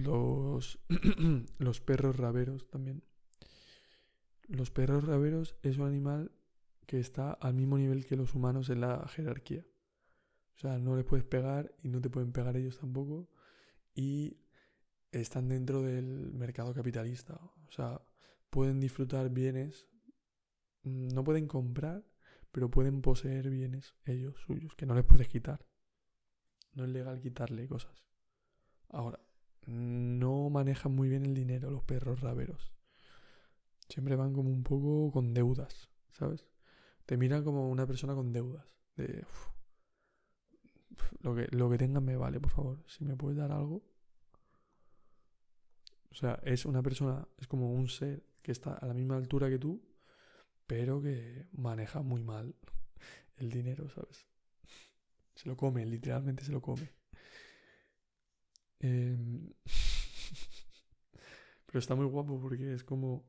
[0.00, 0.78] los,
[1.58, 3.02] los perros raberos también.
[4.48, 6.32] Los perros raberos es un animal
[6.86, 9.64] que está al mismo nivel que los humanos en la jerarquía.
[10.56, 13.30] O sea, no les puedes pegar y no te pueden pegar ellos tampoco.
[13.94, 14.38] Y
[15.12, 17.34] están dentro del mercado capitalista.
[17.68, 18.02] O sea,
[18.50, 19.88] pueden disfrutar bienes.
[20.82, 22.04] No pueden comprar,
[22.50, 25.64] pero pueden poseer bienes ellos suyos, que no les puedes quitar.
[26.74, 28.04] No es legal quitarle cosas.
[28.88, 29.20] Ahora,
[29.66, 32.72] no manejan muy bien el dinero los perros raberos.
[33.88, 36.46] Siempre van como un poco con deudas, ¿sabes?
[37.06, 38.66] Te miran como una persona con deudas.
[38.96, 39.24] De,
[41.20, 42.84] lo, que, lo que tengan me vale, por favor.
[42.86, 43.82] Si me puedes dar algo.
[46.10, 49.48] O sea, es una persona, es como un ser que está a la misma altura
[49.48, 49.82] que tú,
[50.66, 52.54] pero que maneja muy mal
[53.36, 54.26] el dinero, ¿sabes?
[55.34, 56.92] Se lo come, literalmente se lo come.
[58.80, 59.52] Em,
[61.66, 63.24] pero está muy guapo porque es como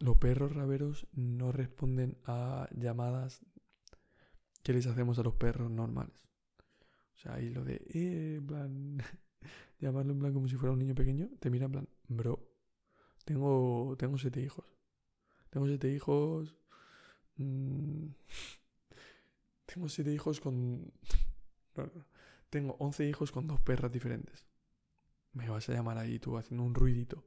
[0.00, 3.44] los perros raberos no responden a llamadas
[4.62, 6.20] que les hacemos a los perros normales.
[7.14, 8.40] O sea, ahí lo de, eh,
[9.78, 12.40] llamarlo en plan como si fuera un niño pequeño, te mira en plan, bro,
[13.24, 14.76] tengo, tengo siete hijos.
[15.50, 16.56] Tengo siete hijos.
[17.36, 18.08] Mm,
[19.66, 20.92] tengo siete hijos con...
[22.50, 24.46] Tengo once hijos con dos perras diferentes.
[25.36, 27.22] Me vas a llamar ahí tú haciendo un ruidito.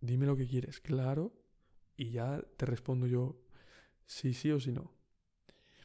[0.00, 1.32] Dime lo que quieres, claro.
[1.96, 3.42] Y ya te respondo yo
[4.06, 4.94] si sí o si no.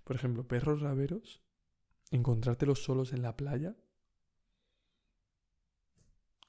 [0.04, 1.42] Por ejemplo, perros raberos,
[2.12, 3.76] encontrártelos solos en la playa.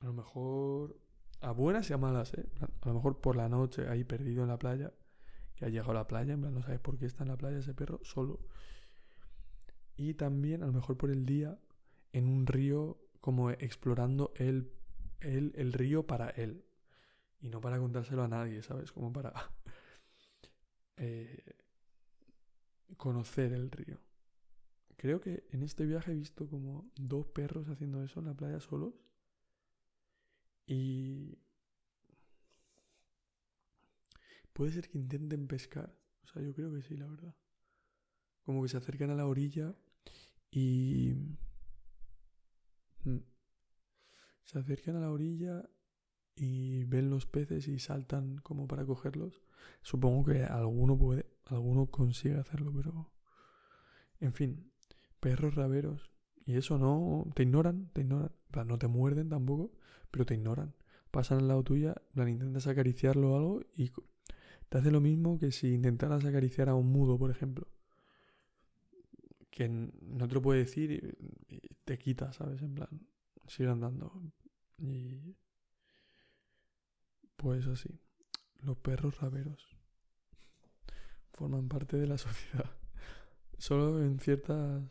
[0.00, 1.00] A lo mejor
[1.40, 2.46] a buenas y a malas, ¿eh?
[2.82, 4.92] A lo mejor por la noche ahí perdido en la playa,
[5.54, 7.38] que ha llegado a la playa, en plan no sabes por qué está en la
[7.38, 8.40] playa ese perro solo.
[9.96, 11.58] Y también a lo mejor por el día
[12.12, 14.72] en un río como explorando el,
[15.20, 16.64] río para él.
[17.40, 18.92] Y no para contárselo a nadie, ¿sabes?
[18.92, 19.32] Como para
[20.96, 21.56] eh,
[22.96, 24.00] conocer el río.
[24.96, 28.60] Creo que en este viaje he visto como dos perros haciendo eso en la playa
[28.60, 28.94] solos.
[30.66, 31.38] Y...
[34.52, 35.94] Puede ser que intenten pescar.
[36.24, 37.34] O sea, yo creo que sí, la verdad.
[38.42, 39.74] Como que se acercan a la orilla
[40.50, 41.12] y.
[44.44, 45.68] Se acercan a la orilla
[46.36, 49.42] y ven los peces y saltan como para cogerlos.
[49.82, 53.12] Supongo que alguno puede, alguno consigue hacerlo, pero...
[54.20, 54.70] En fin,
[55.20, 56.10] perros raberos.
[56.44, 58.30] Y eso no, te ignoran, te ignoran.
[58.66, 59.72] no te muerden tampoco,
[60.10, 60.74] pero te ignoran.
[61.10, 63.90] Pasan al lado tuya, plan, intentas acariciarlo o algo y
[64.68, 67.66] te hace lo mismo que si intentaras acariciar a un mudo, por ejemplo.
[69.50, 71.16] Que no te lo puede decir
[71.86, 72.60] te quita, ¿sabes?
[72.60, 73.08] En plan,
[73.46, 74.12] sigue andando.
[74.76, 75.36] Y.
[77.36, 77.98] Pues así.
[78.60, 79.76] Los perros raberos
[81.32, 82.70] forman parte de la sociedad.
[83.56, 84.82] Solo en ciertas.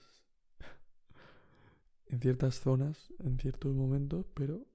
[2.08, 4.66] En ciertas zonas, en ciertos momentos, pero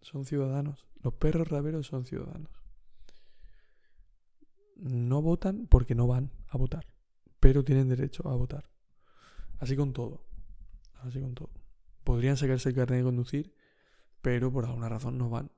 [0.00, 0.86] son ciudadanos.
[1.02, 2.52] Los perros raberos son ciudadanos.
[4.76, 6.86] No votan porque no van a votar,
[7.40, 8.70] pero tienen derecho a votar.
[9.58, 10.27] Así con todo.
[11.02, 11.50] Así con todo
[12.08, 13.54] podrían sacarse el carnet de conducir,
[14.22, 15.50] pero por alguna razón no van.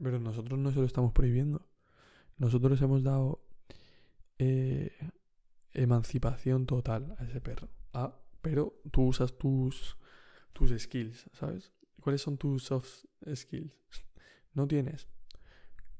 [0.00, 1.66] Pero nosotros no se lo estamos prohibiendo.
[2.36, 3.44] Nosotros hemos dado
[4.38, 4.92] eh,
[5.72, 7.70] emancipación total a ese perro.
[7.92, 9.98] Ah, pero tú usas tus,
[10.52, 11.72] tus skills, ¿sabes?
[12.00, 13.04] ¿Cuáles son tus soft
[13.34, 13.72] skills?
[14.54, 15.08] No tienes.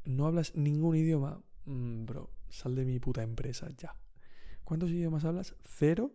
[0.04, 1.42] No hablas ningún idioma.
[1.64, 3.96] Mm, bro, sal de mi puta empresa ya.
[4.62, 5.56] ¿Cuántos idiomas hablas?
[5.64, 6.12] ¿Cero?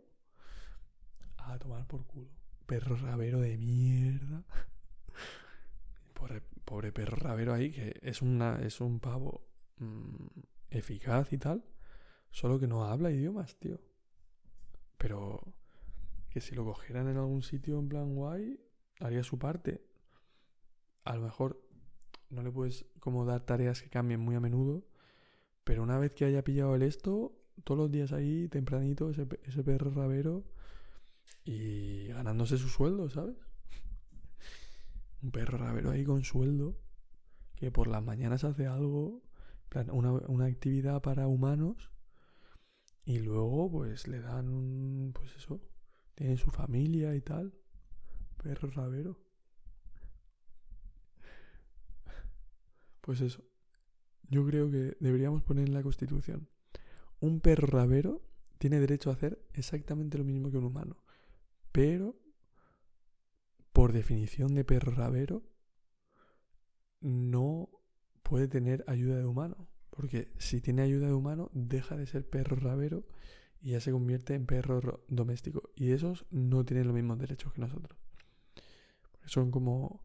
[1.60, 2.38] Tomar por culo
[2.68, 4.44] perro rabero de mierda.
[6.66, 9.48] Pobre, perro rabero ahí, que es, una, es un pavo
[9.78, 11.64] mm, eficaz y tal,
[12.30, 13.80] solo que no habla idiomas, tío.
[14.98, 15.42] Pero
[16.30, 18.60] que si lo cogieran en algún sitio en plan guay,
[19.00, 19.82] haría su parte.
[21.06, 21.64] A lo mejor
[22.30, 24.84] no le puedes como dar tareas que cambien muy a menudo,
[25.64, 27.34] pero una vez que haya pillado el esto,
[27.64, 30.44] todos los días ahí, tempranito, ese, ese perro rabero
[31.44, 33.38] y ganándose su sueldo, ¿sabes?
[35.22, 36.78] Un perro rabero ahí con sueldo,
[37.56, 39.24] que por las mañanas hace algo,
[39.92, 41.92] una, una actividad para humanos,
[43.08, 45.62] y luego pues le dan un, pues eso,
[46.14, 47.54] tiene su familia y tal.
[48.44, 49.18] Perro rabero.
[53.00, 53.46] Pues eso.
[54.30, 56.50] Yo creo que deberíamos poner en la Constitución.
[57.22, 58.22] Un perro rabero
[58.58, 60.98] tiene derecho a hacer exactamente lo mismo que un humano.
[61.78, 62.16] Pero,
[63.72, 65.44] por definición de perro rabero,
[67.02, 67.70] no
[68.24, 69.70] puede tener ayuda de humano.
[69.92, 73.06] Porque si tiene ayuda de humano, deja de ser perro rabero
[73.62, 75.70] y ya se convierte en perro doméstico.
[75.76, 77.96] Y esos no tienen los mismos derechos que nosotros.
[79.26, 80.04] Son como,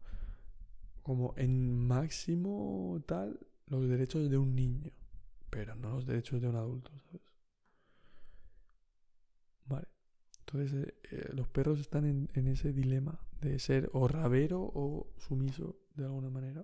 [1.01, 4.91] como en máximo tal los derechos de un niño,
[5.49, 7.21] pero no los derechos de un adulto, ¿sabes?
[9.65, 9.87] Vale.
[10.53, 15.79] Entonces eh, eh, los perros están en, ese dilema de ser o rabero o sumiso
[15.95, 16.63] de alguna manera.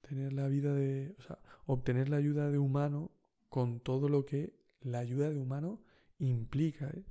[0.00, 3.12] Tener la vida de, o sea, obtener la ayuda de humano
[3.48, 5.82] con todo lo que la ayuda de humano
[6.18, 6.90] implica.
[6.90, 7.04] ¿eh?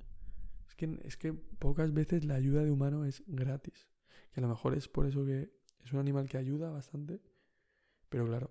[0.68, 3.88] Es, que, es que pocas veces la ayuda de humano es gratis.
[4.32, 5.50] Que a lo mejor es por eso que
[5.82, 7.22] es un animal que ayuda bastante.
[8.10, 8.50] Pero claro,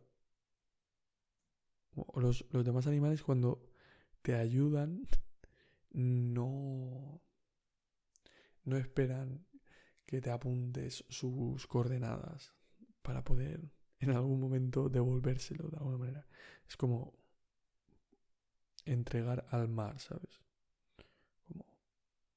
[2.15, 3.69] los, los demás animales cuando
[4.23, 5.07] te ayudan
[5.93, 7.21] no,
[8.65, 9.45] no esperan
[10.05, 12.53] que te apuntes sus coordenadas
[13.01, 13.61] para poder
[13.99, 16.27] en algún momento devolvérselo de alguna manera.
[16.67, 17.13] Es como
[18.85, 20.41] entregar al mar, ¿sabes?
[21.47, 21.65] Como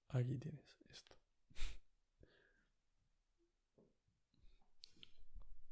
[0.09, 0.76] aquí tienes.